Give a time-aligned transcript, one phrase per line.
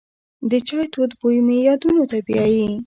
[0.49, 2.67] د چای تود بوی مې یادونو ته بیایي.